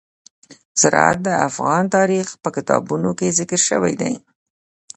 زراعت 0.81 1.17
د 1.23 1.29
افغان 1.47 1.83
تاریخ 1.95 2.27
په 2.43 2.49
کتابونو 2.55 3.09
کې 3.17 3.35
ذکر 3.39 3.59
شوی 3.69 3.93
دي. 4.01 4.13